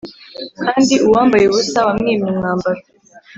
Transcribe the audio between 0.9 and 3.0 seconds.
uwambaye ubusa wamwimye umwambaro